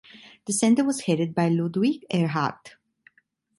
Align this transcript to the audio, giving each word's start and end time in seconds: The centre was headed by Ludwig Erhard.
The 0.47 0.53
centre 0.53 0.83
was 0.83 1.01
headed 1.01 1.35
by 1.35 1.49
Ludwig 1.49 2.07
Erhard. 2.11 2.71